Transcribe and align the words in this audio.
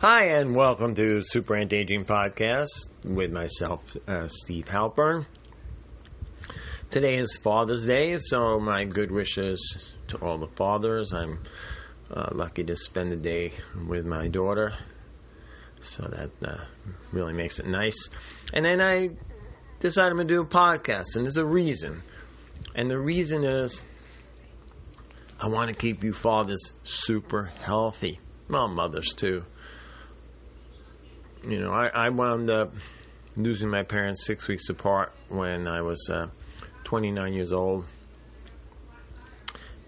Hi, 0.00 0.28
and 0.28 0.56
welcome 0.56 0.94
to 0.94 1.22
Super 1.22 1.54
Anti-Aging 1.54 2.06
Podcast 2.06 2.88
with 3.04 3.30
myself, 3.30 3.82
uh, 4.08 4.28
Steve 4.28 4.64
Halpern. 4.64 5.26
Today 6.88 7.18
is 7.18 7.38
Father's 7.44 7.84
Day, 7.84 8.16
so 8.16 8.58
my 8.58 8.84
good 8.84 9.10
wishes 9.10 9.92
to 10.08 10.16
all 10.16 10.38
the 10.38 10.48
fathers. 10.56 11.12
I'm 11.12 11.40
uh, 12.10 12.30
lucky 12.32 12.64
to 12.64 12.76
spend 12.76 13.12
the 13.12 13.16
day 13.16 13.52
with 13.86 14.06
my 14.06 14.28
daughter, 14.28 14.72
so 15.82 16.04
that 16.04 16.48
uh, 16.50 16.64
really 17.12 17.34
makes 17.34 17.58
it 17.58 17.66
nice. 17.66 18.08
And 18.54 18.64
then 18.64 18.80
I 18.80 19.10
decided 19.80 20.16
to 20.16 20.24
do 20.24 20.40
a 20.40 20.46
podcast, 20.46 21.14
and 21.16 21.26
there's 21.26 21.36
a 21.36 21.44
reason. 21.44 22.02
And 22.74 22.90
the 22.90 22.98
reason 22.98 23.44
is 23.44 23.82
I 25.38 25.48
want 25.48 25.68
to 25.68 25.74
keep 25.74 26.02
you 26.02 26.14
fathers 26.14 26.72
super 26.84 27.52
healthy. 27.60 28.18
Well, 28.48 28.66
mothers 28.66 29.12
too 29.12 29.44
you 31.46 31.58
know, 31.58 31.72
I, 31.72 31.88
I 31.88 32.08
wound 32.10 32.50
up 32.50 32.74
losing 33.36 33.68
my 33.68 33.82
parents 33.82 34.26
six 34.26 34.48
weeks 34.48 34.68
apart 34.68 35.12
when 35.28 35.66
I 35.66 35.80
was 35.82 36.08
uh, 36.10 36.26
29 36.84 37.32
years 37.32 37.52
old. 37.52 37.84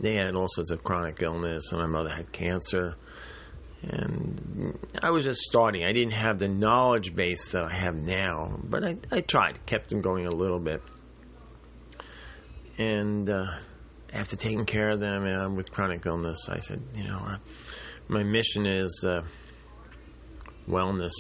They 0.01 0.15
had 0.15 0.35
all 0.35 0.49
sorts 0.49 0.71
of 0.71 0.83
chronic 0.83 1.23
illness, 1.23 1.71
and 1.71 1.81
my 1.81 1.87
mother 1.87 2.11
had 2.11 2.33
cancer. 2.33 2.97
And 3.83 4.79
I 5.01 5.11
was 5.11 5.25
just 5.25 5.41
starting. 5.43 5.85
I 5.85 5.93
didn't 5.93 6.15
have 6.15 6.39
the 6.39 6.49
knowledge 6.49 7.15
base 7.15 7.51
that 7.51 7.65
I 7.65 7.75
have 7.75 7.97
now, 7.97 8.59
but 8.63 8.85
I, 8.85 8.97
I 9.11 9.21
tried, 9.21 9.65
kept 9.67 9.91
them 9.91 10.01
going 10.01 10.27
a 10.27 10.31
little 10.31 10.61
bit. 10.61 10.83
And 12.79 13.29
uh, 13.29 13.47
after 14.13 14.37
taking 14.37 14.65
care 14.65 14.91
of 14.91 15.01
them 15.01 15.25
uh, 15.25 15.51
with 15.51 15.71
chronic 15.71 16.07
illness, 16.07 16.49
I 16.49 16.61
said, 16.61 16.83
you 16.95 17.05
know, 17.05 17.19
uh, 17.19 17.37
my 18.09 18.23
mission 18.23 18.67
is 18.67 19.05
uh, 19.07 19.23
wellness 20.69 21.13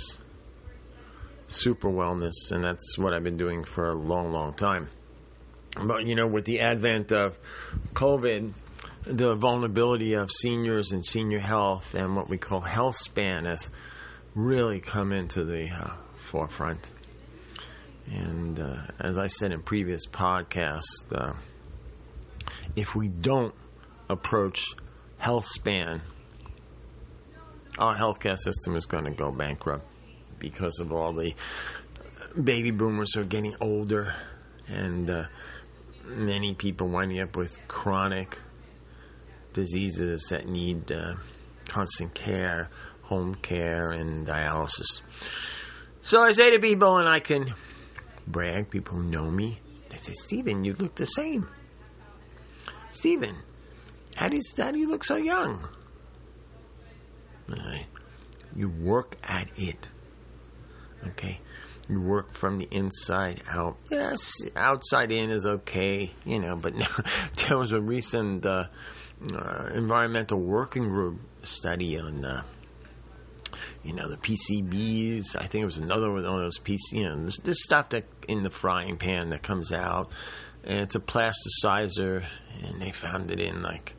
super 1.52 1.88
wellness, 1.88 2.50
and 2.50 2.64
that's 2.64 2.96
what 2.98 3.12
I've 3.12 3.24
been 3.24 3.36
doing 3.36 3.64
for 3.64 3.90
a 3.90 3.94
long, 3.94 4.32
long 4.32 4.54
time. 4.54 4.88
But 5.76 6.06
you 6.06 6.14
know, 6.14 6.26
with 6.26 6.44
the 6.44 6.60
advent 6.60 7.12
of 7.12 7.38
COVID, 7.94 8.52
the 9.04 9.34
vulnerability 9.34 10.14
of 10.14 10.30
seniors 10.30 10.92
and 10.92 11.04
senior 11.04 11.40
health 11.40 11.94
and 11.94 12.14
what 12.14 12.28
we 12.28 12.38
call 12.38 12.60
health 12.60 12.96
span 12.96 13.46
has 13.46 13.70
really 14.34 14.80
come 14.80 15.12
into 15.12 15.44
the 15.44 15.68
uh, 15.70 15.94
forefront. 16.14 16.90
And 18.10 18.58
uh, 18.60 18.86
as 19.00 19.16
I 19.18 19.28
said 19.28 19.52
in 19.52 19.62
previous 19.62 20.06
podcasts, 20.06 21.12
uh, 21.14 21.32
if 22.76 22.94
we 22.94 23.08
don't 23.08 23.54
approach 24.08 24.66
health 25.18 25.46
span, 25.46 26.02
our 27.78 27.96
healthcare 27.96 28.38
system 28.38 28.76
is 28.76 28.86
going 28.86 29.04
to 29.04 29.10
go 29.10 29.30
bankrupt 29.30 29.86
because 30.42 30.80
of 30.80 30.92
all 30.92 31.14
the 31.14 31.32
baby 32.42 32.72
boomers 32.72 33.16
are 33.16 33.24
getting 33.24 33.54
older 33.60 34.12
and 34.68 35.10
uh, 35.10 35.24
many 36.04 36.54
people 36.54 36.88
winding 36.88 37.20
up 37.20 37.36
with 37.36 37.56
chronic 37.68 38.36
diseases 39.52 40.26
that 40.30 40.46
need 40.48 40.90
uh, 40.90 41.14
constant 41.68 42.12
care, 42.12 42.68
home 43.02 43.34
care, 43.36 43.92
and 43.92 44.26
dialysis. 44.26 45.00
So 46.02 46.22
I 46.22 46.30
say 46.30 46.50
to 46.50 46.58
people, 46.58 46.98
and 46.98 47.08
I 47.08 47.20
can 47.20 47.54
brag, 48.26 48.68
people 48.70 48.96
who 48.96 49.04
know 49.04 49.30
me, 49.30 49.60
they 49.90 49.98
say, 49.98 50.12
Stephen, 50.14 50.64
you 50.64 50.72
look 50.72 50.96
the 50.96 51.06
same. 51.06 51.48
Stephen, 52.92 53.36
how 54.16 54.28
do 54.28 54.36
you, 54.36 54.42
how 54.56 54.72
do 54.72 54.78
you 54.78 54.88
look 54.88 55.04
so 55.04 55.16
young? 55.16 55.68
You 58.56 58.68
work 58.68 59.16
at 59.22 59.48
it. 59.56 59.88
Okay. 61.08 61.40
You 61.88 62.00
work 62.00 62.34
from 62.34 62.58
the 62.58 62.68
inside 62.70 63.42
out. 63.48 63.76
Yes, 63.90 64.32
outside 64.54 65.10
in 65.10 65.30
is 65.30 65.44
okay, 65.44 66.12
you 66.24 66.38
know, 66.38 66.56
but 66.56 66.74
there 67.48 67.58
was 67.58 67.72
a 67.72 67.80
recent 67.80 68.46
uh, 68.46 68.64
uh, 69.34 69.66
environmental 69.74 70.38
working 70.38 70.88
group 70.88 71.20
study 71.42 71.98
on, 71.98 72.24
uh, 72.24 72.42
you 73.82 73.94
know, 73.94 74.08
the 74.08 74.16
PCBs. 74.16 75.36
I 75.36 75.46
think 75.46 75.62
it 75.62 75.66
was 75.66 75.78
another 75.78 76.10
one 76.10 76.24
of 76.24 76.40
those 76.40 76.58
PC, 76.58 76.76
you 76.92 77.08
know, 77.08 77.24
this, 77.24 77.38
this 77.38 77.62
stuff 77.62 77.90
that 77.90 78.04
in 78.28 78.42
the 78.42 78.50
frying 78.50 78.96
pan 78.96 79.30
that 79.30 79.42
comes 79.42 79.72
out. 79.72 80.12
And 80.64 80.80
it's 80.80 80.94
a 80.94 81.00
plasticizer, 81.00 82.24
and 82.62 82.80
they 82.80 82.92
found 82.92 83.32
it 83.32 83.40
in 83.40 83.62
like 83.62 83.94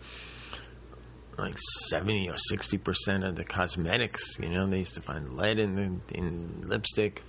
like 1.37 1.57
70 1.89 2.29
or 2.29 2.37
60 2.37 2.77
percent 2.77 3.23
of 3.23 3.35
the 3.35 3.43
cosmetics. 3.43 4.37
You 4.39 4.49
know, 4.49 4.67
they 4.67 4.79
used 4.79 4.95
to 4.95 5.01
find 5.01 5.35
lead 5.35 5.59
in 5.59 5.75
the, 5.75 6.17
in 6.17 6.67
lipstick. 6.67 7.21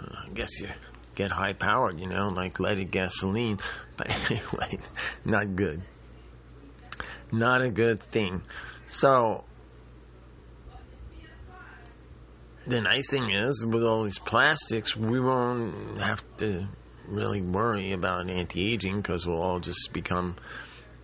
Uh, 0.00 0.14
I 0.26 0.28
guess 0.30 0.60
you 0.60 0.68
get 1.14 1.30
high 1.30 1.52
powered, 1.52 1.98
you 1.98 2.06
know, 2.06 2.28
like 2.28 2.60
leaded 2.60 2.90
gasoline. 2.90 3.58
But 3.96 4.10
anyway, 4.10 4.78
not 5.24 5.56
good. 5.56 5.82
Not 7.32 7.62
a 7.62 7.68
good 7.68 8.00
thing. 8.00 8.42
So, 8.88 9.42
the 12.64 12.80
nice 12.80 13.10
thing 13.10 13.30
is, 13.30 13.66
with 13.66 13.82
all 13.82 14.04
these 14.04 14.20
plastics, 14.20 14.94
we 14.94 15.18
won't 15.18 16.00
have 16.00 16.22
to 16.36 16.68
really 17.08 17.40
worry 17.40 17.92
about 17.92 18.30
anti 18.30 18.72
aging 18.72 19.00
because 19.00 19.26
we'll 19.26 19.42
all 19.42 19.58
just 19.58 19.92
become, 19.92 20.36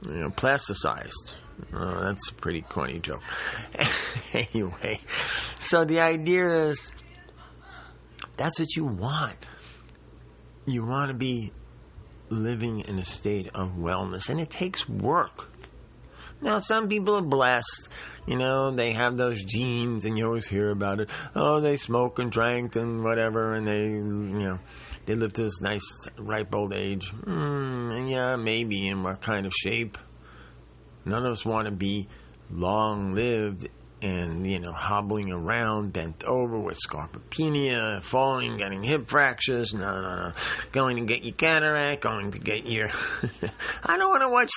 you 0.04 0.20
know, 0.20 0.30
plasticized 0.30 1.34
Oh, 1.72 2.00
that's 2.00 2.30
a 2.30 2.34
pretty 2.34 2.62
corny 2.62 3.00
joke. 3.00 3.22
anyway, 4.32 4.98
so 5.58 5.84
the 5.84 6.00
idea 6.00 6.68
is 6.68 6.90
that's 8.36 8.58
what 8.58 8.74
you 8.76 8.84
want. 8.84 9.36
You 10.66 10.84
want 10.84 11.08
to 11.08 11.14
be 11.14 11.52
living 12.28 12.80
in 12.80 12.98
a 12.98 13.04
state 13.04 13.50
of 13.54 13.72
wellness, 13.72 14.28
and 14.28 14.40
it 14.40 14.50
takes 14.50 14.88
work. 14.88 15.50
Now, 16.44 16.58
some 16.58 16.88
people 16.88 17.16
are 17.16 17.22
blessed. 17.22 17.88
You 18.26 18.36
know, 18.36 18.70
they 18.70 18.92
have 18.92 19.16
those 19.16 19.42
genes, 19.42 20.04
and 20.04 20.18
you 20.18 20.26
always 20.26 20.46
hear 20.46 20.70
about 20.70 21.00
it. 21.00 21.08
Oh, 21.34 21.60
they 21.60 21.76
smoke 21.76 22.18
and 22.18 22.30
drank 22.30 22.76
and 22.76 23.02
whatever, 23.02 23.54
and 23.54 23.66
they, 23.66 23.84
you 23.84 24.44
know, 24.44 24.58
they 25.06 25.14
live 25.14 25.32
to 25.34 25.44
this 25.44 25.62
nice, 25.62 26.06
ripe 26.18 26.54
old 26.54 26.74
age. 26.74 27.10
Mm, 27.12 28.10
yeah, 28.10 28.36
maybe. 28.36 28.86
In 28.86 29.02
what 29.02 29.22
kind 29.22 29.46
of 29.46 29.54
shape? 29.54 29.96
None 31.06 31.24
of 31.24 31.32
us 31.32 31.46
want 31.46 31.64
to 31.66 31.72
be 31.72 32.08
long 32.50 33.14
lived 33.14 33.68
and 34.04 34.46
you 34.46 34.58
know 34.58 34.72
hobbling 34.72 35.32
around, 35.32 35.92
bent 35.92 36.24
over 36.24 36.58
with 36.58 36.78
sarcopenia, 36.78 38.02
falling, 38.02 38.58
getting 38.58 38.82
hip 38.82 39.08
fractures. 39.08 39.72
No, 39.72 40.02
no, 40.02 40.14
no. 40.16 40.32
Going 40.72 40.96
to 40.96 41.04
get 41.04 41.24
your 41.24 41.34
cataract, 41.34 42.02
going 42.02 42.32
to 42.32 42.38
get 42.38 42.66
your. 42.66 42.90
I 43.82 43.96
don't 43.96 44.10
want 44.10 44.22
to 44.22 44.28
watch, 44.28 44.52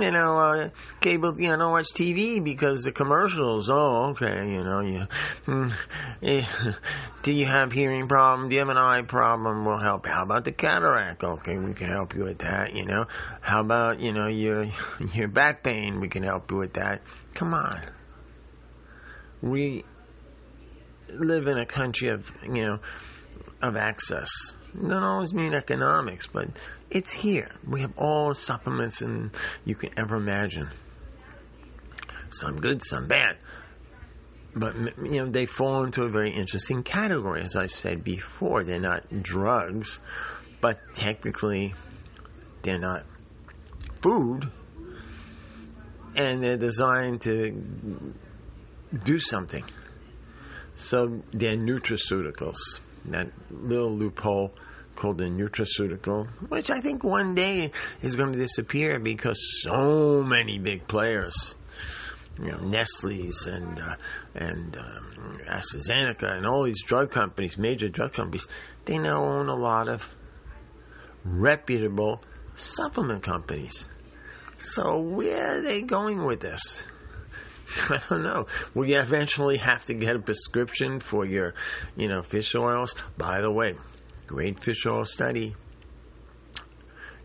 you 0.00 0.10
know, 0.10 0.38
uh, 0.38 0.70
cable. 1.00 1.38
You 1.38 1.56
know, 1.56 1.70
watch 1.70 1.88
TV 1.94 2.42
because 2.42 2.84
the 2.84 2.92
commercials. 2.92 3.68
Oh, 3.68 4.10
okay. 4.10 4.50
You 4.50 4.64
know, 4.64 4.80
you. 4.80 5.06
Mm, 5.44 5.74
eh, 6.22 6.46
do 7.22 7.32
you 7.34 7.44
have 7.44 7.70
hearing 7.70 8.08
problem? 8.08 8.48
Do 8.48 8.54
you 8.54 8.60
have 8.60 8.70
an 8.70 8.78
eye 8.78 9.02
problem? 9.02 9.66
We'll 9.66 9.78
help. 9.78 10.06
How 10.06 10.22
about 10.22 10.44
the 10.44 10.52
cataract? 10.52 11.22
Okay, 11.22 11.58
we 11.58 11.74
can 11.74 11.88
help 11.88 12.14
you 12.14 12.24
with 12.24 12.38
that. 12.38 12.74
You 12.74 12.86
know. 12.86 13.04
How 13.42 13.60
about 13.60 14.00
you 14.00 14.14
know 14.14 14.28
your 14.28 14.66
your 15.12 15.28
back 15.28 15.62
pain? 15.62 16.00
We 16.00 16.08
can 16.08 16.22
help 16.22 16.50
you 16.50 16.56
with 16.56 16.74
that. 16.74 17.02
Come 17.34 17.52
on 17.52 17.97
we 19.42 19.84
live 21.08 21.46
in 21.46 21.58
a 21.58 21.66
country 21.66 22.10
of 22.10 22.30
you 22.42 22.64
know 22.64 22.78
of 23.62 23.76
access. 23.76 24.28
Doesn't 24.74 24.92
always 24.92 25.34
mean 25.34 25.54
economics, 25.54 26.26
but 26.26 26.48
it's 26.90 27.10
here. 27.10 27.50
We 27.66 27.80
have 27.80 27.96
all 27.96 28.34
supplements 28.34 29.00
and 29.00 29.30
you 29.64 29.74
can 29.74 29.90
ever 29.98 30.16
imagine. 30.16 30.68
Some 32.30 32.60
good, 32.60 32.82
some 32.84 33.08
bad. 33.08 33.38
But 34.54 34.74
you 34.76 35.24
know 35.24 35.30
they 35.30 35.46
fall 35.46 35.84
into 35.84 36.02
a 36.02 36.08
very 36.08 36.30
interesting 36.30 36.82
category, 36.82 37.42
as 37.42 37.56
I 37.56 37.66
said 37.66 38.04
before. 38.04 38.64
They're 38.64 38.80
not 38.80 39.22
drugs, 39.22 40.00
but 40.60 40.78
technically 40.94 41.74
they're 42.62 42.78
not 42.78 43.04
food, 44.02 44.50
and 46.16 46.42
they're 46.42 46.56
designed 46.56 47.22
to 47.22 48.14
do 49.04 49.18
something. 49.18 49.64
So 50.74 51.22
they're 51.32 51.56
nutraceuticals. 51.56 52.58
That 53.06 53.30
little 53.50 53.96
loophole 53.96 54.54
called 54.96 55.18
the 55.18 55.24
nutraceutical, 55.24 56.28
which 56.48 56.70
I 56.70 56.80
think 56.80 57.04
one 57.04 57.34
day 57.34 57.70
is 58.02 58.16
going 58.16 58.32
to 58.32 58.38
disappear 58.38 58.98
because 58.98 59.38
so 59.62 60.22
many 60.22 60.58
big 60.58 60.88
players, 60.88 61.54
you 62.40 62.50
know, 62.50 62.58
Nestle's 62.58 63.46
and 63.46 63.80
uh, 63.80 63.94
and 64.34 64.76
um, 64.76 65.40
AstraZeneca 65.48 66.36
and 66.36 66.46
all 66.46 66.64
these 66.64 66.82
drug 66.82 67.10
companies, 67.10 67.56
major 67.56 67.88
drug 67.88 68.12
companies, 68.12 68.46
they 68.84 68.98
now 68.98 69.24
own 69.24 69.48
a 69.48 69.54
lot 69.54 69.88
of 69.88 70.04
reputable 71.24 72.22
supplement 72.54 73.22
companies. 73.22 73.88
So 74.58 74.98
where 74.98 75.58
are 75.58 75.60
they 75.60 75.82
going 75.82 76.24
with 76.24 76.40
this? 76.40 76.82
I 77.90 78.00
don't 78.08 78.22
know. 78.22 78.46
Will 78.74 78.86
you 78.86 78.98
eventually 78.98 79.58
have 79.58 79.84
to 79.86 79.94
get 79.94 80.16
a 80.16 80.18
prescription 80.18 81.00
for 81.00 81.24
your, 81.24 81.54
you 81.96 82.08
know, 82.08 82.22
fish 82.22 82.54
oils? 82.54 82.94
By 83.16 83.40
the 83.40 83.50
way, 83.50 83.74
great 84.26 84.60
fish 84.60 84.86
oil 84.86 85.04
study. 85.04 85.54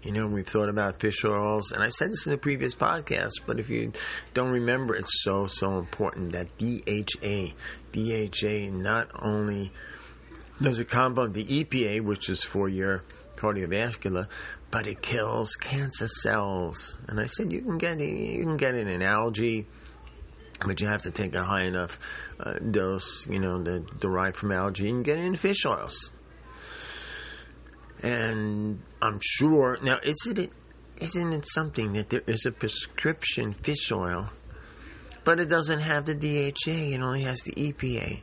You 0.03 0.11
know, 0.11 0.27
we've 0.27 0.45
thought 0.45 0.67
about 0.67 0.99
fish 0.99 1.23
oils, 1.23 1.71
and 1.71 1.81
I 1.81 1.87
said 1.87 2.11
this 2.11 2.27
in 2.27 2.33
a 2.33 2.37
previous 2.37 2.75
podcast, 2.75 3.39
but 3.45 3.57
if 3.57 3.69
you 3.69 3.93
don't 4.33 4.51
remember, 4.51 4.95
it's 4.95 5.23
so, 5.23 5.47
so 5.47 5.77
important 5.77 6.33
that 6.33 6.57
DHA, 6.57 7.53
DHA 7.93 8.69
not 8.69 9.11
only 9.17 9.71
does 10.61 10.79
it 10.79 10.89
compound 10.89 11.33
the 11.33 11.45
EPA, 11.45 12.01
which 12.01 12.27
is 12.27 12.43
for 12.43 12.67
your 12.67 13.03
cardiovascular, 13.37 14.27
but 14.71 14.87
it 14.87 15.01
kills 15.01 15.55
cancer 15.55 16.07
cells. 16.07 16.97
And 17.07 17.19
I 17.19 17.25
said 17.25 17.53
you 17.53 17.61
can 17.61 17.77
get 17.77 17.99
you 17.99 18.43
can 18.43 18.57
get 18.57 18.75
it 18.75 18.87
in 18.87 19.01
algae, 19.01 19.67
but 20.65 20.79
you 20.79 20.87
have 20.87 21.01
to 21.03 21.11
take 21.11 21.35
a 21.35 21.43
high 21.43 21.63
enough 21.63 21.97
uh, 22.39 22.53
dose, 22.59 23.27
you 23.29 23.39
know, 23.39 23.61
derived 23.99 24.37
from 24.37 24.51
algae, 24.51 24.89
and 24.89 25.03
get 25.03 25.17
it 25.17 25.25
in 25.25 25.35
fish 25.35 25.65
oils. 25.65 26.11
And 28.01 28.81
I'm 29.01 29.19
sure 29.21 29.77
now 29.81 29.99
isn't 30.03 30.39
it 30.39 30.51
isn't 30.97 31.33
it 31.33 31.45
something 31.47 31.93
that 31.93 32.09
there 32.09 32.23
is 32.27 32.45
a 32.45 32.51
prescription 32.51 33.53
fish 33.53 33.91
oil, 33.91 34.29
but 35.23 35.39
it 35.39 35.49
doesn't 35.49 35.79
have 35.79 36.05
the 36.05 36.15
DHA, 36.15 36.93
it 36.93 37.01
only 37.01 37.23
has 37.23 37.41
the 37.41 37.53
EPA. 37.53 38.21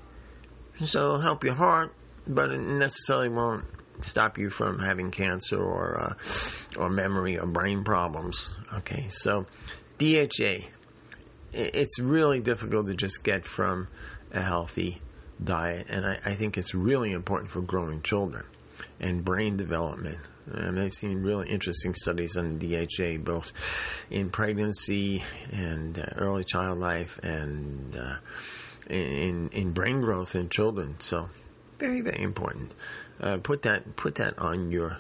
So 0.84 1.00
it'll 1.00 1.20
help 1.20 1.44
your 1.44 1.54
heart, 1.54 1.92
but 2.26 2.50
it 2.50 2.60
necessarily 2.60 3.28
won't 3.28 3.64
stop 4.00 4.38
you 4.38 4.48
from 4.50 4.78
having 4.78 5.10
cancer 5.10 5.58
or 5.58 6.00
uh, 6.00 6.14
or 6.78 6.88
memory 6.88 7.38
or 7.38 7.46
brain 7.46 7.84
problems. 7.84 8.52
Okay, 8.78 9.08
so 9.08 9.46
DHA, 9.98 10.68
it's 11.52 11.98
really 11.98 12.40
difficult 12.40 12.86
to 12.86 12.94
just 12.94 13.24
get 13.24 13.44
from 13.44 13.88
a 14.32 14.42
healthy 14.42 15.00
diet, 15.42 15.86
and 15.88 16.06
I, 16.06 16.18
I 16.24 16.34
think 16.34 16.58
it's 16.58 16.74
really 16.74 17.12
important 17.12 17.50
for 17.50 17.60
growing 17.60 18.02
children 18.02 18.44
and 18.98 19.24
brain 19.24 19.56
development. 19.56 20.18
And 20.46 20.80
I've 20.80 20.94
seen 20.94 21.22
really 21.22 21.48
interesting 21.48 21.94
studies 21.94 22.36
on 22.36 22.58
DHA, 22.58 23.18
both 23.18 23.52
in 24.10 24.30
pregnancy 24.30 25.22
and 25.52 25.98
uh, 25.98 26.06
early 26.16 26.44
child 26.44 26.78
life, 26.78 27.18
and 27.22 27.96
uh, 27.96 28.16
in 28.88 29.50
in 29.52 29.72
brain 29.72 30.00
growth 30.00 30.34
in 30.34 30.48
children. 30.48 30.96
So 30.98 31.28
very, 31.78 32.00
very 32.00 32.20
important. 32.22 32.74
Uh, 33.20 33.38
put 33.38 33.62
that 33.62 33.96
put 33.96 34.16
that 34.16 34.38
on 34.38 34.70
your 34.70 34.98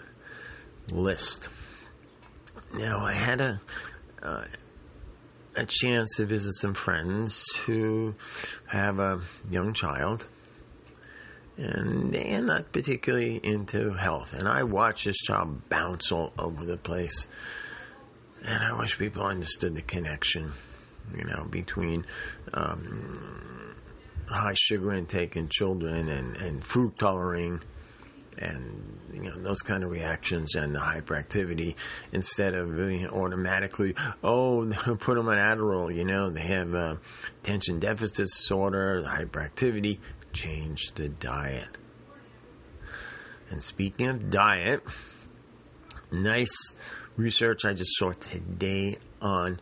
list. 0.92 1.48
Now, 2.72 3.04
I 3.04 3.12
had 3.12 3.40
a 3.40 3.60
uh, 4.22 4.44
a 5.60 5.66
chance 5.66 6.16
to 6.16 6.26
visit 6.26 6.54
some 6.54 6.74
friends 6.74 7.46
who 7.66 8.14
have 8.66 8.98
a 8.98 9.20
young 9.50 9.74
child, 9.74 10.26
and 11.56 12.12
they 12.12 12.34
are 12.34 12.42
not 12.42 12.72
particularly 12.72 13.36
into 13.42 13.92
health. 13.92 14.32
And 14.32 14.48
I 14.48 14.62
watch 14.62 15.04
this 15.04 15.18
child 15.18 15.68
bounce 15.68 16.10
all 16.10 16.32
over 16.38 16.64
the 16.64 16.78
place, 16.78 17.26
and 18.42 18.64
I 18.64 18.72
wish 18.78 18.98
people 18.98 19.22
understood 19.22 19.74
the 19.74 19.82
connection, 19.82 20.52
you 21.16 21.24
know, 21.24 21.44
between. 21.50 22.06
Um, 22.52 23.74
high 24.26 24.54
sugar 24.54 24.92
intake 24.92 25.34
in 25.34 25.48
children 25.48 26.08
and, 26.08 26.36
and 26.36 26.64
food 26.64 26.96
coloring 26.98 27.60
and 28.38 28.98
you 29.12 29.22
know 29.22 29.34
those 29.42 29.60
kind 29.60 29.82
of 29.82 29.90
reactions 29.90 30.54
and 30.54 30.74
the 30.74 30.78
hyperactivity 30.78 31.74
instead 32.12 32.54
of 32.54 32.78
you 32.78 33.06
know, 33.06 33.10
automatically 33.10 33.94
oh 34.22 34.66
put 35.00 35.16
them 35.16 35.28
on 35.28 35.36
Adderall 35.36 35.94
you 35.94 36.04
know 36.04 36.30
they 36.30 36.42
have 36.42 36.74
uh, 36.74 36.96
attention 37.40 37.80
deficit 37.80 38.16
disorder 38.18 39.02
hyperactivity 39.04 39.98
change 40.32 40.92
the 40.92 41.08
diet 41.08 41.68
and 43.50 43.62
speaking 43.62 44.08
of 44.08 44.30
diet 44.30 44.82
nice 46.12 46.72
research 47.16 47.64
I 47.64 47.72
just 47.72 47.96
saw 47.96 48.12
today 48.12 48.96
on 49.20 49.60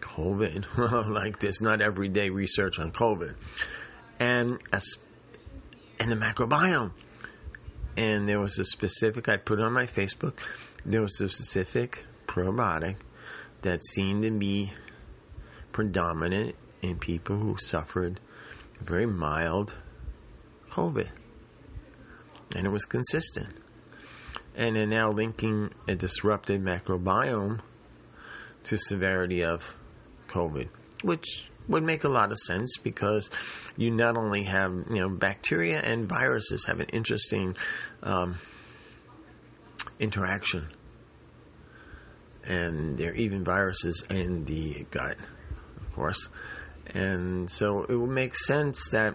COVID. 0.00 1.10
like 1.14 1.38
there's 1.38 1.62
not 1.62 1.80
everyday 1.80 2.28
research 2.28 2.78
on 2.78 2.92
COVID, 2.92 3.34
and 4.18 4.58
as 4.72 4.96
and 6.02 6.10
the 6.10 6.16
microbiome. 6.16 6.90
And 7.96 8.28
there 8.28 8.40
was 8.40 8.58
a 8.58 8.64
specific. 8.64 9.28
I 9.28 9.36
put 9.36 9.60
on 9.60 9.72
my 9.72 9.86
Facebook. 9.86 10.38
There 10.84 11.00
was 11.00 11.20
a 11.20 11.28
specific 11.28 12.04
probiotic 12.26 12.96
that 13.62 13.84
seemed 13.84 14.24
to 14.24 14.32
be 14.32 14.72
predominant 15.70 16.56
in 16.80 16.98
people 16.98 17.36
who 17.36 17.56
suffered 17.58 18.18
very 18.80 19.06
mild 19.06 19.76
COVID, 20.70 21.08
and 22.56 22.66
it 22.66 22.70
was 22.70 22.84
consistent. 22.84 23.54
And 24.56 24.74
they're 24.74 24.86
now 24.86 25.10
linking 25.10 25.70
a 25.86 25.94
disrupted 25.94 26.64
microbiome 26.64 27.60
to 28.64 28.76
severity 28.76 29.44
of 29.44 29.62
COVID, 30.28 30.68
which 31.02 31.48
would 31.68 31.82
make 31.82 32.04
a 32.04 32.08
lot 32.08 32.32
of 32.32 32.38
sense 32.38 32.76
because 32.76 33.30
you 33.76 33.90
not 33.90 34.16
only 34.16 34.44
have 34.44 34.72
you 34.90 35.00
know 35.00 35.08
bacteria 35.08 35.80
and 35.80 36.08
viruses 36.08 36.66
have 36.66 36.80
an 36.80 36.88
interesting 36.92 37.56
um, 38.02 38.38
interaction, 39.98 40.68
and 42.44 42.98
there 42.98 43.12
are 43.12 43.16
even 43.16 43.44
viruses 43.44 44.04
in 44.10 44.44
the 44.44 44.86
gut, 44.90 45.16
of 45.80 45.92
course, 45.92 46.28
and 46.86 47.48
so 47.48 47.84
it 47.84 47.94
would 47.94 48.10
make 48.10 48.34
sense 48.34 48.90
that 48.90 49.14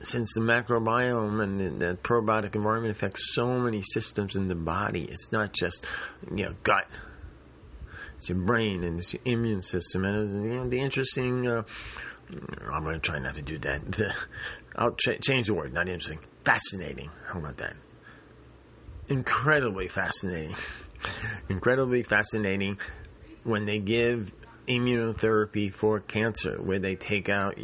since 0.00 0.32
the 0.34 0.40
microbiome 0.40 1.42
and 1.42 1.80
the, 1.80 1.98
probiotic 2.02 2.54
environment 2.54 2.92
affects 2.92 3.34
so 3.34 3.58
many 3.58 3.82
systems 3.82 4.36
in 4.36 4.46
the 4.46 4.54
body, 4.54 5.04
it's 5.04 5.32
not 5.32 5.52
just 5.52 5.84
you 6.34 6.44
know 6.44 6.54
gut 6.62 6.86
it's 8.18 8.28
your 8.28 8.38
brain 8.38 8.82
and 8.82 8.98
it's 8.98 9.12
your 9.12 9.22
immune 9.24 9.62
system. 9.62 10.04
And 10.04 10.44
you 10.44 10.50
know, 10.50 10.68
the 10.68 10.80
interesting, 10.80 11.46
uh, 11.46 11.62
I'm 12.72 12.82
going 12.82 12.96
to 12.96 13.00
try 13.00 13.20
not 13.20 13.34
to 13.34 13.42
do 13.42 13.58
that. 13.58 13.80
The, 13.92 14.12
I'll 14.74 14.92
ch- 14.92 15.20
change 15.22 15.46
the 15.46 15.54
word, 15.54 15.72
not 15.72 15.88
interesting. 15.88 16.18
Fascinating. 16.44 17.10
How 17.26 17.38
about 17.38 17.56
that? 17.58 17.74
Incredibly 19.08 19.88
fascinating. 19.88 20.54
Incredibly 21.48 22.02
fascinating 22.02 22.78
when 23.44 23.64
they 23.64 23.78
give 23.78 24.32
immunotherapy 24.68 25.72
for 25.72 26.00
cancer, 26.00 26.60
where 26.60 26.80
they 26.80 26.96
take 26.96 27.28
out 27.28 27.56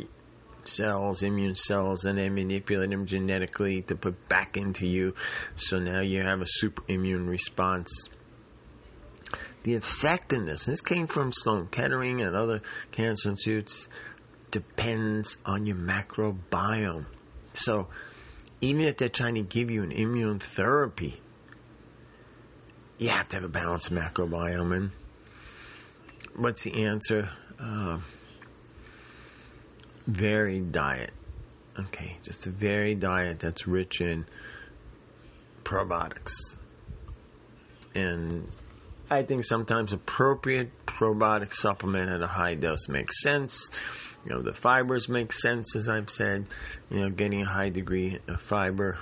cells, 0.65 1.23
immune 1.23 1.57
cells, 1.57 2.05
and 2.05 2.17
they 2.17 2.29
manipulate 2.29 2.91
them 2.91 3.07
genetically 3.07 3.83
to 3.83 3.97
put 3.97 4.29
back 4.29 4.57
into 4.57 4.87
you. 4.87 5.15
So 5.57 5.79
now 5.79 6.01
you 6.01 6.23
have 6.23 6.41
a 6.41 6.47
super 6.47 6.83
immune 6.89 7.27
response 7.29 7.91
the 9.65 9.75
effectiveness, 9.75 10.67
this 10.67 10.83
came 10.83 11.07
from 11.07 11.33
Sloan 11.33 11.67
Kettering 11.69 12.21
and 12.21 12.37
other 12.37 12.61
cancer 12.93 13.31
institutes, 13.31 13.89
depends 14.51 15.39
on 15.45 15.67
your 15.67 15.77
microbiome. 15.77 17.07
So, 17.55 17.89
even 18.61 18.85
if 18.85 18.99
they're 18.99 19.09
trying 19.09 19.35
to 19.37 19.43
give 19.43 19.71
you 19.71 19.83
an 19.83 19.91
immune 19.91 20.39
therapy, 20.39 21.21
you 22.99 23.09
have 23.09 23.29
to 23.31 23.37
have 23.37 23.45
a 23.45 23.49
balanced 23.49 23.91
microbiome. 23.91 24.77
And 24.77 24.91
what's 26.37 26.63
the 26.63 26.85
answer? 26.85 27.31
Uh, 27.59 27.99
varied 30.07 30.73
diet. 30.73 31.11
Okay, 31.79 32.19
just 32.23 32.47
a 32.47 32.51
varied 32.51 33.01
diet 33.01 33.41
that's 33.41 33.67
rich 33.67 34.03
in 34.03 34.27
probiotics. 35.65 36.35
And 37.95 38.51
I 39.15 39.23
think 39.23 39.45
sometimes 39.45 39.93
appropriate 39.93 40.87
probiotic 40.87 41.53
supplement 41.53 42.11
at 42.11 42.21
a 42.21 42.27
high 42.27 42.55
dose 42.55 42.89
makes 42.89 43.23
sense. 43.23 43.71
You 44.25 44.33
know, 44.33 44.43
the 44.43 44.53
fibers 44.53 45.09
make 45.09 45.33
sense, 45.33 45.77
as 45.77 45.89
I've 45.89 46.11
said. 46.11 46.47
You 46.91 47.01
know, 47.01 47.11
getting 47.11 47.43
a 47.43 47.47
high 47.47 47.69
degree 47.69 48.19
of 48.27 48.41
fiber. 48.41 48.99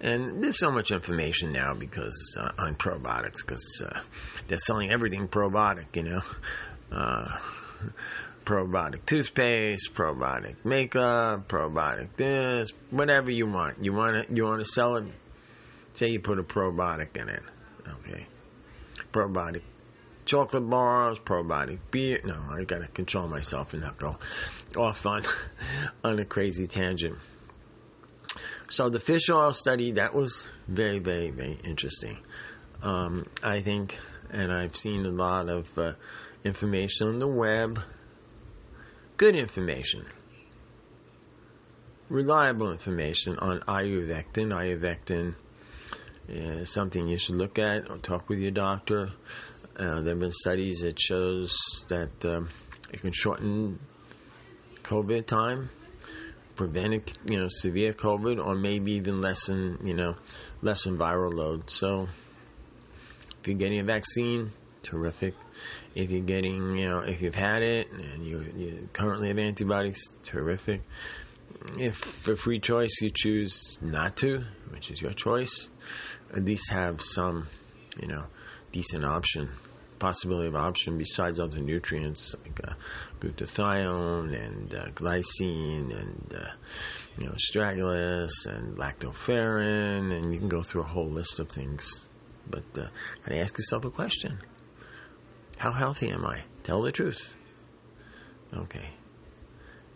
And 0.00 0.42
there's 0.42 0.58
so 0.58 0.72
much 0.72 0.90
information 0.90 1.52
now 1.52 1.74
because 1.74 2.36
uh, 2.40 2.50
on 2.58 2.74
probiotics, 2.74 3.38
because 3.46 3.82
uh, 3.86 4.00
they're 4.48 4.58
selling 4.58 4.90
everything 4.90 5.28
probiotic. 5.28 5.94
You 5.94 6.02
know, 6.02 6.22
uh, 6.90 7.36
probiotic 8.44 9.06
toothpaste, 9.06 9.94
probiotic 9.94 10.56
makeup, 10.64 11.46
probiotic 11.46 12.08
this, 12.16 12.70
whatever 12.90 13.30
you 13.30 13.46
want. 13.46 13.84
You 13.84 13.92
want 13.92 14.26
to 14.26 14.34
you 14.34 14.44
want 14.44 14.60
to 14.60 14.66
sell 14.66 14.96
it. 14.96 15.04
Say 15.92 16.08
you 16.08 16.18
put 16.18 16.40
a 16.40 16.42
probiotic 16.42 17.16
in 17.16 17.28
it. 17.28 17.42
Okay 17.86 18.26
probiotic 19.12 19.62
chocolate 20.24 20.68
bars, 20.68 21.18
probiotic 21.18 21.78
beer. 21.90 22.20
No, 22.24 22.40
I 22.50 22.64
gotta 22.64 22.88
control 22.88 23.28
myself 23.28 23.72
and 23.72 23.82
not 23.82 23.98
go 23.98 24.16
off 24.76 25.04
on 25.06 25.22
on 26.04 26.18
a 26.18 26.24
crazy 26.24 26.66
tangent. 26.66 27.18
So 28.68 28.88
the 28.88 29.00
fish 29.00 29.28
oil 29.30 29.52
study 29.52 29.92
that 29.92 30.14
was 30.14 30.46
very, 30.66 30.98
very, 30.98 31.30
very 31.30 31.58
interesting. 31.64 32.16
Um, 32.82 33.26
I 33.42 33.60
think 33.60 33.96
and 34.32 34.50
I've 34.50 34.74
seen 34.74 35.04
a 35.04 35.10
lot 35.10 35.48
of 35.48 35.66
uh, 35.78 35.92
information 36.42 37.08
on 37.08 37.18
the 37.18 37.28
web. 37.28 37.78
Good 39.18 39.36
information, 39.36 40.06
reliable 42.08 42.72
information 42.72 43.38
on 43.38 43.60
ivermectin. 43.60 44.48
Ivermectin 44.48 45.34
is 46.28 46.70
something 46.70 47.08
you 47.08 47.18
should 47.18 47.36
look 47.36 47.58
at 47.58 47.90
or 47.90 47.98
talk 47.98 48.28
with 48.28 48.38
your 48.38 48.50
doctor. 48.50 49.10
Uh, 49.76 50.00
there 50.00 50.14
have 50.14 50.20
been 50.20 50.32
studies 50.32 50.80
that 50.80 51.00
shows 51.00 51.56
that 51.88 52.24
um, 52.24 52.48
it 52.92 53.00
can 53.00 53.12
shorten 53.12 53.78
COVID 54.82 55.26
time, 55.26 55.70
prevent 56.56 57.12
you 57.24 57.38
know 57.38 57.48
severe 57.48 57.92
COVID, 57.92 58.44
or 58.44 58.54
maybe 58.54 58.92
even 58.92 59.20
lessen 59.20 59.78
you 59.82 59.94
know 59.94 60.14
lessen 60.60 60.98
viral 60.98 61.32
load. 61.32 61.70
So 61.70 62.08
if 63.40 63.48
you're 63.48 63.56
getting 63.56 63.80
a 63.80 63.84
vaccine, 63.84 64.52
terrific. 64.82 65.34
If 65.94 66.10
you're 66.10 66.20
getting, 66.20 66.76
you 66.76 66.88
know, 66.88 67.00
if 67.00 67.22
you've 67.22 67.34
had 67.34 67.62
it 67.62 67.90
and 67.90 68.26
you, 68.26 68.44
you 68.56 68.88
currently 68.92 69.28
have 69.28 69.38
antibodies, 69.38 70.12
terrific. 70.22 70.82
If 71.78 71.96
for 71.96 72.36
free 72.36 72.60
choice 72.60 73.00
you 73.00 73.10
choose 73.10 73.78
not 73.82 74.16
to, 74.18 74.44
which 74.70 74.90
is 74.90 75.00
your 75.00 75.12
choice, 75.12 75.68
at 76.34 76.44
least 76.44 76.70
have 76.70 77.00
some, 77.02 77.48
you 78.00 78.08
know, 78.08 78.24
decent 78.72 79.04
option, 79.04 79.48
possibility 80.02 80.48
of 80.48 80.56
option 80.56 80.98
besides 80.98 81.38
other 81.38 81.60
nutrients 81.60 82.34
like 82.42 82.60
uh, 82.66 82.74
glutathione 83.20 84.34
and 84.34 84.74
uh, 84.74 84.86
glycine 84.90 85.96
and 85.96 86.34
uh, 86.34 86.50
you 87.18 87.26
know 87.26 87.32
astragalus 87.32 88.32
and 88.46 88.76
lactoferrin, 88.76 90.12
and 90.12 90.32
you 90.34 90.40
can 90.40 90.48
go 90.48 90.62
through 90.62 90.82
a 90.82 90.86
whole 90.86 91.08
list 91.08 91.38
of 91.38 91.48
things. 91.48 92.00
But 92.50 92.64
uh, 92.76 92.88
gotta 93.24 93.40
ask 93.40 93.56
yourself 93.56 93.84
a 93.84 93.90
question: 93.90 94.40
How 95.56 95.70
healthy 95.70 96.10
am 96.10 96.26
I? 96.26 96.42
Tell 96.64 96.82
the 96.82 96.90
truth. 96.90 97.36
Okay, 98.52 98.90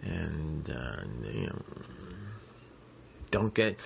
and 0.03 0.71
uh, 0.71 1.03
you 1.33 1.47
know, 1.47 1.62
don't 3.31 3.55
get 3.55 3.76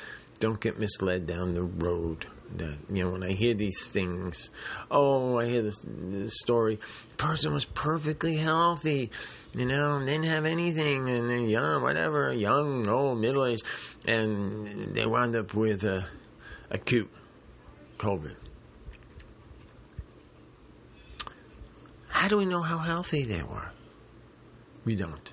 don't 0.41 0.61
get 0.61 0.79
misled 0.79 1.27
down 1.27 1.55
the 1.55 1.63
road. 1.63 2.27
That 2.57 2.79
you 2.91 3.05
know, 3.05 3.11
when 3.11 3.23
I 3.23 3.33
hear 3.33 3.55
these 3.55 3.91
things, 3.91 4.51
oh, 4.91 5.39
I 5.39 5.47
hear 5.47 5.63
this, 5.63 5.85
this 5.87 6.35
story. 6.41 6.81
Person 7.17 7.53
was 7.53 7.65
perfectly 7.65 8.37
healthy, 8.37 9.11
you 9.55 9.67
know, 9.67 10.01
didn't 10.01 10.25
have 10.25 10.47
anything, 10.47 11.09
and 11.09 11.31
then 11.31 11.49
young, 11.49 11.83
whatever, 11.83 12.33
young, 12.33 12.89
old, 12.89 13.21
middle 13.21 13.47
aged, 13.47 13.63
and 14.05 14.95
they 14.95 15.07
wound 15.07 15.37
up 15.37 15.55
with 15.55 15.85
a 15.85 16.07
acute 16.71 17.11
COVID. 17.99 18.35
How 22.09 22.27
do 22.27 22.37
we 22.37 22.47
know 22.47 22.63
how 22.63 22.79
healthy 22.79 23.25
they 23.25 23.43
were? 23.43 23.71
We 24.85 24.97
don't. 24.97 25.33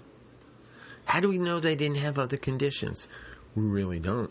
How 1.17 1.21
do 1.21 1.29
we 1.29 1.39
know 1.39 1.59
they 1.59 1.75
didn't 1.75 1.97
have 1.97 2.19
other 2.19 2.38
conditions? 2.38 3.07
We 3.55 3.63
really 3.63 3.97
don't. 3.97 4.29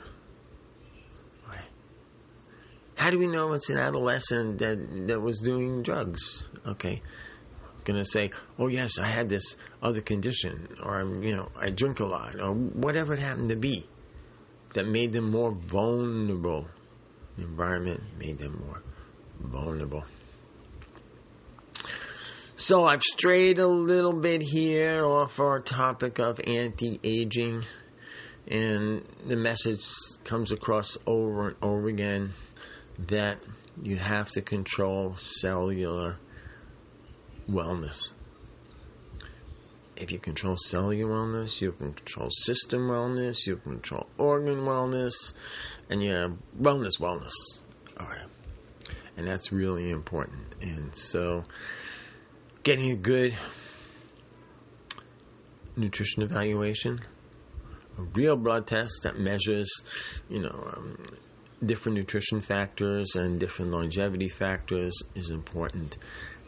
How 2.95 3.11
do 3.11 3.19
we 3.19 3.27
know 3.27 3.55
it's 3.55 3.71
an 3.71 3.77
adolescent 3.77 4.61
that 4.61 5.09
that 5.09 5.21
was 5.21 5.41
doing 5.41 5.83
drugs? 5.83 6.45
Okay, 6.65 7.03
gonna 7.83 8.05
say, 8.05 8.31
oh 8.57 8.69
yes, 8.69 9.01
I 9.01 9.09
had 9.09 9.29
this 9.29 9.57
other 9.83 10.01
condition, 10.01 10.69
or 10.81 11.01
I'm, 11.01 11.25
you 11.25 11.35
know, 11.35 11.49
I 11.61 11.71
drink 11.71 11.99
a 11.99 12.07
lot, 12.07 12.41
or 12.41 12.55
whatever 12.55 13.15
it 13.15 13.19
happened 13.19 13.49
to 13.49 13.57
be, 13.57 13.89
that 14.75 14.87
made 14.87 15.11
them 15.11 15.29
more 15.29 15.51
vulnerable. 15.51 16.69
The 17.37 17.43
environment 17.43 18.01
made 18.17 18.39
them 18.39 18.63
more 18.65 18.81
vulnerable. 19.41 20.05
So 22.59 22.87
I've 22.87 23.03
strayed 23.03 23.59
a 23.59 23.69
little 23.69 24.15
bit 24.15 24.41
here 24.41 25.05
off 25.05 25.41
our 25.41 25.61
topic 25.61 26.19
of 26.19 26.41
anti-aging, 26.41 27.65
and 28.49 29.05
the 29.27 29.37
message 29.37 29.85
comes 30.25 30.53
across 30.53 30.97
over 31.07 31.49
and 31.49 31.57
over 31.61 31.87
again 31.89 32.31
that 33.09 33.41
you 33.83 33.97
have 33.97 34.31
to 34.31 34.41
control 34.41 35.17
cellular 35.17 36.17
wellness. 37.47 38.13
If 39.95 40.11
you 40.11 40.19
control 40.19 40.57
cellular 40.57 41.13
wellness, 41.13 41.61
you 41.61 41.73
can 41.73 41.93
control 41.93 42.31
system 42.31 42.89
wellness, 42.89 43.47
you 43.47 43.57
can 43.57 43.73
control 43.73 44.07
organ 44.17 44.61
wellness, 44.61 45.35
and 45.91 46.03
you 46.03 46.15
have 46.15 46.33
wellness, 46.59 46.99
wellness. 46.99 47.35
All 48.01 48.07
right. 48.07 48.29
And 49.19 49.29
that's 49.29 49.53
really 49.53 49.91
important. 49.91 50.57
And 50.63 50.97
so, 50.97 51.45
getting 52.67 52.91
a 52.91 52.97
good 52.97 53.33
nutrition 55.77 56.25
evaluation, 56.25 56.99
a 57.97 58.03
real 58.03 58.35
blood 58.35 58.67
test 58.67 58.93
that 59.05 59.17
measures, 59.17 59.71
you 60.29 60.41
know, 60.41 60.73
um, 60.77 61.01
different 61.65 61.97
nutrition 61.97 62.41
factors 62.41 63.15
and 63.15 63.39
different 63.39 63.71
longevity 63.71 64.29
factors 64.29 65.01
is 65.15 65.31
important. 65.31 65.97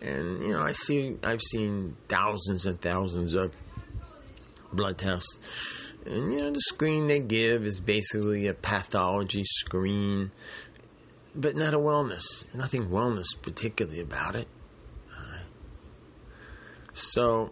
And 0.03 0.43
you 0.43 0.49
know, 0.55 0.61
I 0.61 0.73
see 0.73 1.17
I've 1.23 1.41
seen 1.41 1.97
thousands 2.09 2.67
and 2.67 2.81
thousands 2.81 3.37
of 3.37 3.53
blood 4.73 4.99
tests. 4.99 5.39
And 6.05 6.33
you 6.33 6.41
know, 6.41 6.51
the 6.51 6.61
screen 6.63 7.07
they 7.07 7.21
give 7.21 7.65
is 7.65 7.79
basically 7.79 8.49
a 8.49 8.55
pathology 8.55 9.45
screen, 9.45 10.33
but 11.37 11.55
not 11.55 11.75
a 11.75 11.79
wellness. 11.79 12.25
Nothing 12.57 12.89
wellness 12.89 13.27
particularly 13.41 14.01
about 14.01 14.35
it. 14.35 14.49
So 16.99 17.51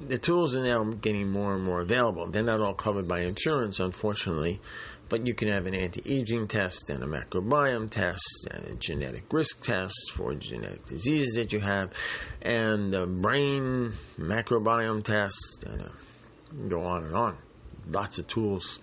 the 0.00 0.18
tools 0.18 0.56
are 0.56 0.62
now 0.62 0.82
getting 0.84 1.30
more 1.30 1.54
and 1.54 1.62
more 1.62 1.80
available. 1.80 2.30
They're 2.30 2.42
not 2.42 2.60
all 2.60 2.74
covered 2.74 3.06
by 3.06 3.20
insurance, 3.20 3.80
unfortunately, 3.80 4.60
but 5.08 5.26
you 5.26 5.34
can 5.34 5.48
have 5.48 5.66
an 5.66 5.74
anti-aging 5.74 6.48
test 6.48 6.88
and 6.88 7.02
a 7.02 7.06
microbiome 7.06 7.90
test 7.90 8.48
and 8.50 8.64
a 8.64 8.74
genetic 8.76 9.30
risk 9.30 9.62
test 9.62 9.94
for 10.14 10.34
genetic 10.34 10.86
diseases 10.86 11.34
that 11.34 11.52
you 11.52 11.60
have, 11.60 11.92
and 12.40 12.94
a 12.94 13.06
brain 13.06 13.92
microbiome 14.18 15.04
test, 15.04 15.64
and 15.66 15.82
a, 15.82 15.92
go 16.68 16.82
on 16.82 17.04
and 17.04 17.14
on. 17.14 17.36
Lots 17.88 18.18
of 18.18 18.26
tools, 18.26 18.78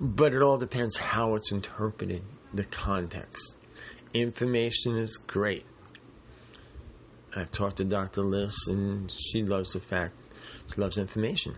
but 0.00 0.32
it 0.32 0.42
all 0.42 0.58
depends 0.58 0.96
how 0.96 1.34
it's 1.34 1.50
interpreted, 1.50 2.22
the 2.54 2.64
context. 2.64 3.56
Information 4.14 4.96
is 4.96 5.16
great. 5.16 5.66
I've 7.38 7.50
talked 7.50 7.76
to 7.76 7.84
Dr. 7.84 8.22
Liss, 8.22 8.66
and 8.68 9.10
she 9.10 9.42
loves 9.42 9.72
the 9.72 9.80
fact 9.80 10.14
she 10.74 10.80
loves 10.80 10.98
information. 10.98 11.56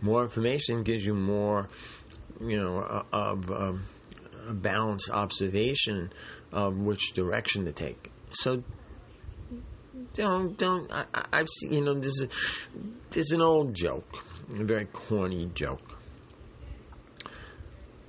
More 0.00 0.22
information 0.22 0.82
gives 0.82 1.04
you 1.04 1.14
more 1.14 1.68
you 2.40 2.56
know, 2.56 3.04
of 3.12 3.50
um, 3.50 3.84
a 4.48 4.52
balanced 4.52 5.10
observation 5.10 6.12
of 6.52 6.76
which 6.76 7.12
direction 7.12 7.64
to 7.64 7.72
take. 7.72 8.10
So 8.30 8.62
don't 10.14 10.56
don't 10.56 10.90
I, 10.92 11.04
I've 11.32 11.48
seen 11.48 11.72
you 11.72 11.80
know 11.82 11.94
this 11.94 12.20
is 12.20 12.28
this 13.10 13.26
is 13.26 13.32
an 13.32 13.42
old 13.42 13.74
joke, 13.74 14.08
a 14.58 14.64
very 14.64 14.86
corny 14.86 15.50
joke. 15.54 15.98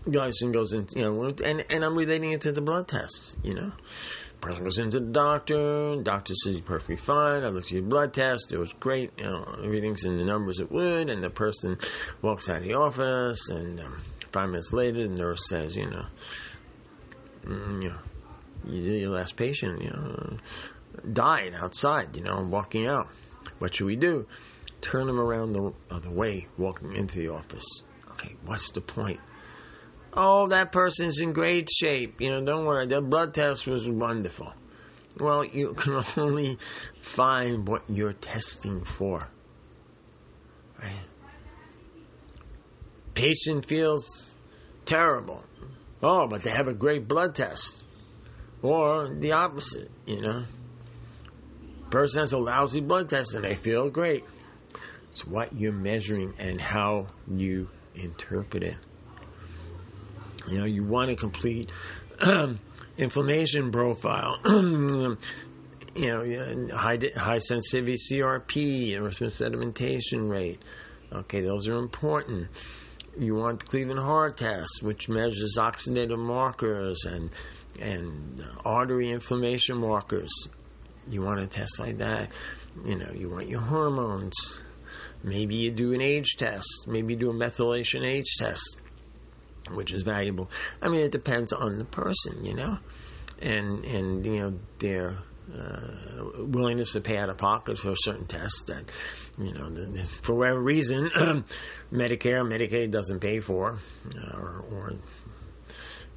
Guys 0.10 0.36
and 0.42 0.54
goes 0.54 0.72
into 0.72 1.00
you 1.00 1.06
know 1.06 1.34
and 1.44 1.66
and 1.70 1.84
I'm 1.84 1.98
relating 1.98 2.32
it 2.32 2.42
to 2.42 2.52
the 2.52 2.62
blood 2.62 2.88
tests, 2.88 3.36
you 3.44 3.54
know. 3.54 3.72
Person 4.42 4.64
goes 4.64 4.80
into 4.80 5.00
the 5.00 5.08
doctor, 5.08 5.96
doctor 6.04 6.34
says 6.36 6.54
you're 6.54 6.64
perfectly 6.64 6.96
fine. 6.96 7.44
I 7.44 7.48
looked 7.48 7.68
at 7.68 7.72
your 7.72 7.82
blood 7.82 8.14
test, 8.14 8.54
it 8.54 8.60
was 8.60 8.72
great, 8.74 9.12
you 9.18 9.24
know, 9.24 9.60
everything's 9.64 10.06
in 10.06 10.18
the 10.18 10.24
numbers 10.24 10.60
it 10.60 10.72
would, 10.72 11.10
and 11.10 11.24
the 11.24 11.30
person 11.30 11.78
walks 12.22 12.48
out 12.48 12.58
of 12.58 12.64
the 12.64 12.76
office 12.76 13.50
and 13.50 13.80
um, 13.80 14.02
Five 14.32 14.50
minutes 14.50 14.74
later, 14.74 15.08
the 15.08 15.16
nurse 15.16 15.48
says, 15.48 15.76
you 15.76 15.90
know, 15.90 16.06
mm, 17.46 17.84
you 17.84 17.90
know, 17.90 18.00
your 18.66 19.12
last 19.12 19.36
patient, 19.36 19.82
you 19.82 19.90
know, 19.90 20.38
died 21.12 21.54
outside, 21.56 22.16
you 22.16 22.24
know, 22.24 22.42
walking 22.42 22.88
out. 22.88 23.08
What 23.60 23.76
should 23.76 23.88
we 23.88 23.96
do? 23.96 24.28
Turn 24.82 25.08
them 25.08 25.20
around 25.20 25.54
the 25.54 25.74
other 25.90 26.12
way, 26.12 26.48
walking 26.58 26.94
into 26.94 27.18
the 27.18 27.30
office. 27.30 27.66
Okay, 28.12 28.36
what's 28.46 28.70
the 28.72 28.82
point? 28.82 29.20
Oh, 30.20 30.48
that 30.48 30.72
person's 30.72 31.20
in 31.20 31.32
great 31.32 31.70
shape. 31.70 32.20
You 32.20 32.32
know, 32.32 32.44
don't 32.44 32.66
worry. 32.66 32.88
their 32.88 33.02
blood 33.02 33.34
test 33.36 33.68
was 33.68 33.88
wonderful. 33.88 34.52
Well, 35.20 35.46
you 35.46 35.74
can 35.78 36.04
only 36.18 36.58
find 37.02 37.68
what 37.68 37.84
you're 37.88 38.14
testing 38.14 38.84
for. 38.84 39.30
Right? 40.82 41.06
patient 43.18 43.66
feels 43.66 44.36
terrible. 44.86 45.44
Oh, 46.04 46.28
but 46.28 46.44
they 46.44 46.52
have 46.52 46.68
a 46.68 46.74
great 46.74 47.08
blood 47.08 47.34
test. 47.34 47.84
Or 48.62 49.10
the 49.12 49.32
opposite, 49.32 49.90
you 50.06 50.22
know. 50.22 50.44
Person 51.90 52.20
has 52.20 52.34
a 52.34 52.38
lousy 52.38 52.80
blood 52.80 53.10
test 53.10 53.34
and 53.34 53.44
they 53.44 53.56
feel 53.56 53.90
great. 53.90 54.24
It's 55.12 55.26
what 55.26 55.58
you're 55.58 55.72
measuring 55.72 56.36
and 56.38 56.62
how 56.62 57.08
you 57.28 57.70
interpret 57.96 58.62
it. 58.62 58.78
You 60.48 60.60
know, 60.60 60.66
you 60.66 60.84
want 60.84 61.12
a 61.12 61.16
complete 61.16 61.72
inflammation 62.98 63.72
profile. 63.72 64.38
you 64.46 65.18
know, 66.08 66.68
high 66.76 67.00
high 67.16 67.38
sensitivity 67.40 67.96
CRP, 67.96 68.92
erythema 68.92 69.32
sedimentation 69.32 70.30
rate. 70.30 70.62
Okay, 71.12 71.42
those 71.42 71.68
are 71.68 71.78
important. 71.78 72.48
You 73.18 73.36
want 73.36 73.60
the 73.60 73.66
Cleveland 73.66 74.00
Heart 74.00 74.38
Test, 74.38 74.84
which 74.84 75.10
measures 75.10 75.58
oxidative 75.60 76.20
markers 76.20 77.04
and 77.06 77.32
and 77.80 78.42
artery 78.64 79.10
inflammation 79.10 79.78
markers. 79.78 80.32
You 81.10 81.22
want 81.22 81.40
a 81.40 81.48
test 81.48 81.80
like 81.80 81.98
that. 81.98 82.30
You 82.86 82.96
know, 82.96 83.12
you 83.14 83.30
want 83.30 83.48
your 83.48 83.62
hormones. 83.62 84.60
Maybe 85.24 85.56
you 85.56 85.72
do 85.72 85.94
an 85.94 86.02
age 86.02 86.36
test. 86.38 86.68
Maybe 86.86 87.14
you 87.14 87.20
do 87.20 87.30
a 87.32 87.34
methylation 87.34 88.08
age 88.08 88.36
test, 88.38 88.78
which 89.74 89.94
is 89.94 90.04
valuable. 90.04 90.50
I 90.82 90.90
mean, 90.90 91.02
it 91.02 91.12
depends 91.12 91.54
on 91.54 91.78
the 91.78 91.86
person, 91.86 92.44
you 92.44 92.56
know, 92.56 92.78
and 93.42 93.86
and 93.86 94.26
you 94.26 94.40
know 94.40 94.54
their 94.80 95.20
uh, 95.54 96.26
willingness 96.40 96.94
to 96.94 97.02
pay 97.02 97.18
out 97.18 97.30
of 97.30 97.38
pocket 97.38 97.78
for 97.78 97.96
certain 97.96 98.26
tests 98.26 98.64
that 98.64 98.84
you 99.38 99.54
know 99.54 100.04
for 100.22 100.36
whatever 100.36 100.62
reason 100.62 101.10
Medicare 101.92 102.44
Medicaid 102.44 102.92
doesn't 102.92 103.20
pay 103.20 103.40
for, 103.40 103.78
uh, 104.16 104.38
or, 104.38 104.66
or 104.72 104.94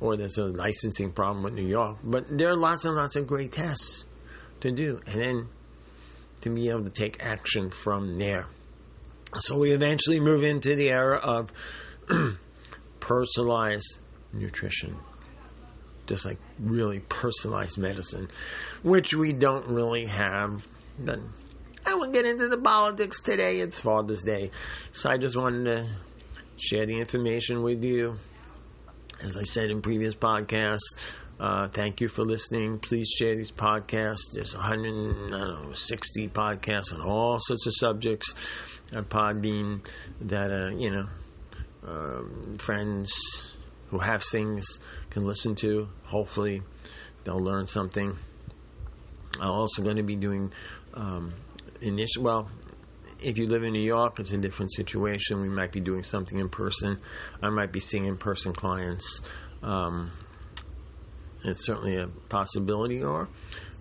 or 0.00 0.16
there's 0.16 0.38
a 0.38 0.46
licensing 0.46 1.12
problem 1.12 1.44
with 1.44 1.52
New 1.52 1.66
York. 1.66 1.98
But 2.02 2.26
there 2.36 2.48
are 2.48 2.56
lots 2.56 2.84
and 2.84 2.94
lots 2.96 3.16
of 3.16 3.26
great 3.26 3.52
tests 3.52 4.04
to 4.60 4.72
do, 4.72 5.00
and 5.06 5.20
then 5.20 5.48
to 6.40 6.50
be 6.50 6.68
able 6.70 6.84
to 6.84 6.90
take 6.90 7.22
action 7.22 7.70
from 7.70 8.18
there. 8.18 8.46
So 9.36 9.58
we 9.58 9.72
eventually 9.72 10.18
move 10.18 10.42
into 10.42 10.74
the 10.74 10.90
era 10.90 11.18
of 11.18 11.52
personalized 13.10 13.98
nutrition. 14.32 14.96
Just 16.06 16.24
like 16.24 16.38
really 16.60 17.00
personalized 17.00 17.76
medicine, 17.76 18.30
which 18.84 19.14
we 19.14 19.32
don't 19.32 19.66
really 19.66 20.06
have. 20.06 20.64
But 20.96 21.18
I 21.84 21.94
won't 21.94 22.12
get 22.12 22.24
into 22.24 22.46
the 22.46 22.58
politics 22.58 23.20
today. 23.20 23.58
It's 23.58 23.80
Father's 23.80 24.22
Day. 24.22 24.52
So 24.92 25.10
I 25.10 25.16
just 25.16 25.36
wanted 25.36 25.64
to 25.64 25.88
share 26.56 26.86
the 26.86 27.00
information 27.00 27.64
with 27.64 27.82
you. 27.82 28.14
As 29.20 29.36
I 29.36 29.42
said 29.42 29.70
in 29.70 29.82
previous 29.82 30.14
podcasts, 30.14 30.94
uh, 31.40 31.66
thank 31.66 32.00
you 32.00 32.06
for 32.06 32.24
listening. 32.24 32.78
Please 32.78 33.08
share 33.08 33.34
these 33.34 33.50
podcasts. 33.50 34.34
There's 34.34 34.54
160 34.54 36.28
podcasts 36.28 36.94
on 36.94 37.00
all 37.00 37.38
sorts 37.40 37.66
of 37.66 37.74
subjects 37.74 38.34
on 38.94 39.04
Podbean 39.04 39.84
that, 40.20 40.52
uh, 40.52 40.68
you 40.68 40.90
know, 40.90 41.06
um, 41.86 42.56
friends 42.58 43.12
who 43.88 43.98
have 43.98 44.22
things 44.22 44.78
can 45.10 45.24
listen 45.24 45.54
to. 45.56 45.88
Hopefully, 46.04 46.62
they'll 47.24 47.42
learn 47.42 47.66
something. 47.66 48.16
I'm 49.40 49.50
also 49.50 49.82
going 49.82 49.96
to 49.96 50.02
be 50.02 50.16
doing 50.16 50.52
um, 50.94 51.32
initial. 51.80 52.22
Well, 52.22 52.50
if 53.22 53.38
you 53.38 53.46
live 53.46 53.62
in 53.64 53.72
New 53.72 53.84
York, 53.84 54.18
it's 54.18 54.32
a 54.32 54.38
different 54.38 54.72
situation. 54.72 55.40
We 55.40 55.48
might 55.48 55.72
be 55.72 55.80
doing 55.80 56.02
something 56.02 56.38
in 56.38 56.48
person. 56.48 56.98
I 57.42 57.50
might 57.50 57.72
be 57.72 57.80
seeing 57.80 58.06
in 58.06 58.16
person 58.16 58.52
clients. 58.52 59.20
Um, 59.62 60.10
it's 61.44 61.64
certainly 61.64 61.96
a 61.96 62.08
possibility. 62.28 63.02
Or 63.02 63.28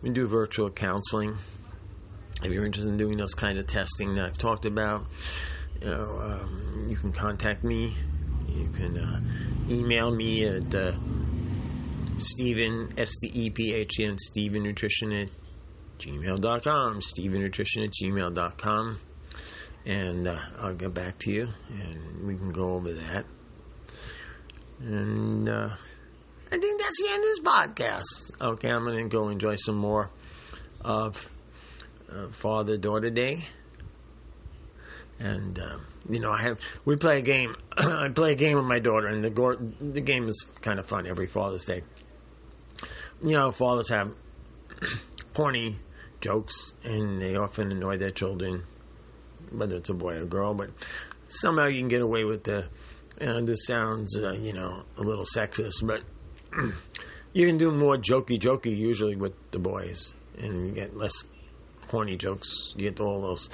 we 0.03 0.11
do 0.11 0.27
virtual 0.27 0.69
counseling. 0.69 1.37
If 2.43 2.51
you're 2.51 2.65
interested 2.65 2.89
in 2.89 2.97
doing 2.97 3.17
those 3.17 3.33
kind 3.33 3.57
of 3.59 3.67
testing 3.67 4.15
that 4.15 4.25
I've 4.25 4.37
talked 4.37 4.65
about, 4.65 5.05
you 5.81 5.89
know, 5.89 6.19
um, 6.21 6.86
you 6.89 6.95
can 6.98 7.12
contact 7.12 7.63
me. 7.63 7.95
You 8.48 8.69
can 8.75 8.98
uh, 8.98 9.21
email 9.69 10.13
me 10.13 10.45
at 10.45 10.74
uh, 10.75 10.91
Stephen, 12.17 12.93
S 12.98 13.15
T 13.17 13.31
E 13.33 13.50
P 13.50 13.74
H 13.74 14.00
N, 14.00 14.17
Stephen 14.17 14.63
Nutrition 14.63 15.12
at 15.13 15.29
gmail.com, 16.00 17.01
Stephen 17.01 17.41
Nutrition 17.41 17.83
at 17.83 17.91
gmail.com 17.91 19.00
and 19.86 20.27
uh, 20.27 20.38
I'll 20.59 20.75
get 20.75 20.93
back 20.93 21.17
to 21.19 21.31
you, 21.31 21.48
and 21.69 22.27
we 22.27 22.36
can 22.36 22.51
go 22.51 22.73
over 22.73 22.93
that. 22.93 23.25
And 24.82 25.49
uh, 25.49 25.69
I 26.51 26.58
think 26.58 26.82
that's 26.82 27.01
the 27.01 27.10
end 27.10 27.17
of 27.17 27.23
this 27.23 27.39
podcast. 27.39 28.41
Okay, 28.53 28.69
I'm 28.69 28.84
going 28.86 29.10
to 29.10 29.15
go 29.15 29.30
enjoy 29.30 29.56
some 29.56 29.77
more 29.77 30.10
of 30.82 31.30
uh, 32.12 32.30
Father 32.30 32.77
Daughter 32.77 33.10
Day. 33.10 33.45
And 35.19 35.60
uh, 35.60 35.79
you 36.10 36.19
know, 36.19 36.32
I 36.32 36.41
have 36.43 36.60
we 36.86 36.95
play 36.95 37.17
a 37.19 37.21
game. 37.21 37.55
I 37.77 38.10
play 38.10 38.32
a 38.32 38.36
game 38.36 38.55
with 38.55 38.65
my 38.65 38.79
daughter, 38.79 39.08
and 39.08 39.23
the 39.23 39.29
go- 39.29 39.58
the 39.58 40.01
game 40.01 40.27
is 40.27 40.45
kind 40.62 40.79
of 40.79 40.88
fun 40.88 41.08
every 41.08 41.27
Father's 41.27 41.65
Day. 41.65 41.84
You 43.21 43.32
know, 43.32 43.51
fathers 43.51 43.89
have 43.89 44.13
corny 45.34 45.77
jokes, 46.21 46.73
and 46.84 47.21
they 47.21 47.36
often 47.36 47.71
annoy 47.71 47.97
their 47.97 48.12
children 48.12 48.63
whether 49.51 49.77
it's 49.77 49.89
a 49.89 49.93
boy 49.93 50.15
or 50.15 50.21
a 50.23 50.25
girl, 50.25 50.53
but 50.53 50.69
somehow 51.27 51.67
you 51.67 51.79
can 51.79 51.88
get 51.88 52.01
away 52.01 52.23
with 52.23 52.43
the. 52.43 52.67
Uh, 53.19 53.41
this 53.41 53.65
sounds, 53.65 54.17
uh, 54.17 54.32
you 54.32 54.53
know, 54.53 54.84
a 54.97 55.01
little 55.01 55.25
sexist, 55.25 55.86
but 55.86 56.01
you 57.34 57.45
can 57.45 57.58
do 57.58 57.69
more 57.69 57.97
jokey, 57.97 58.39
jokey 58.39 58.75
usually 58.75 59.15
with 59.15 59.34
the 59.51 59.60
boys, 59.60 60.13
and 60.38 60.67
you 60.67 60.73
get 60.73 60.95
less 60.95 61.23
corny 61.89 62.15
jokes. 62.15 62.73
You 62.78 62.89
get 62.89 63.02
all 63.02 63.19
those. 63.19 63.49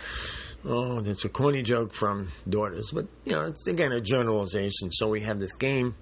Oh, 0.63 1.02
that's 1.02 1.26
a 1.26 1.30
corny 1.30 1.63
joke 1.63 1.93
from 1.93 2.28
daughters, 2.48 2.91
but 2.91 3.08
you 3.24 3.32
know, 3.32 3.45
it's 3.45 3.67
again 3.67 3.91
a 3.91 4.02
generalization. 4.02 4.91
So 4.91 5.08
we 5.08 5.21
have 5.21 5.39
this 5.39 5.54
game 5.54 5.95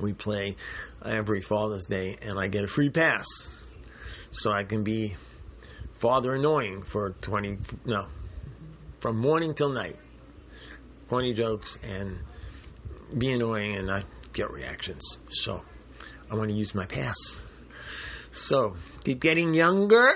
we 0.00 0.12
play 0.12 0.56
every 1.04 1.40
Father's 1.40 1.86
Day, 1.86 2.16
and 2.22 2.38
I 2.38 2.48
get 2.48 2.64
a 2.64 2.68
free 2.68 2.90
pass, 2.90 3.26
so 4.30 4.52
I 4.52 4.64
can 4.64 4.84
be 4.84 5.14
father 5.94 6.34
annoying 6.34 6.82
for 6.82 7.10
twenty 7.20 7.58
no 7.84 8.06
from 9.00 9.16
morning 9.16 9.54
till 9.54 9.70
night. 9.70 9.96
Corny 11.08 11.32
jokes 11.32 11.78
and 11.82 12.18
be 13.16 13.32
annoying 13.32 13.76
and 13.76 13.86
not 13.86 14.04
get 14.32 14.50
reactions. 14.50 15.18
So 15.30 15.60
I 16.30 16.34
want 16.36 16.50
to 16.50 16.56
use 16.56 16.74
my 16.74 16.86
pass. 16.86 17.42
So 18.30 18.76
keep 19.04 19.20
getting 19.20 19.52
younger, 19.52 20.14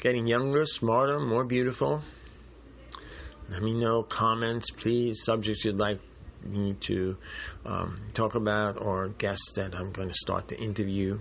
getting 0.00 0.26
younger, 0.26 0.64
smarter, 0.64 1.20
more 1.20 1.44
beautiful. 1.44 2.02
Let 3.48 3.62
me 3.62 3.74
know 3.74 4.02
comments, 4.02 4.70
please, 4.70 5.22
subjects 5.24 5.64
you'd 5.64 5.78
like 5.78 6.00
me 6.44 6.74
to 6.80 7.16
um, 7.66 8.00
talk 8.14 8.34
about 8.34 8.80
or 8.80 9.08
guests 9.08 9.52
that 9.56 9.74
I'm 9.74 9.92
going 9.92 10.08
to 10.08 10.14
start 10.14 10.48
to 10.48 10.56
interview 10.58 11.20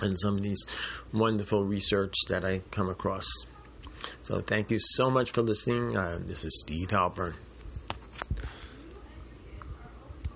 and 0.00 0.18
some 0.18 0.36
of 0.36 0.42
these 0.42 0.64
wonderful 1.12 1.64
research 1.64 2.14
that 2.28 2.44
I 2.44 2.60
come 2.70 2.88
across. 2.88 3.26
So 4.22 4.40
thank 4.40 4.70
you 4.70 4.78
so 4.80 5.10
much 5.10 5.32
for 5.32 5.42
listening. 5.42 5.96
Uh, 5.96 6.18
this 6.24 6.44
is 6.44 6.60
Steve 6.60 6.88
Halpern. 6.88 7.34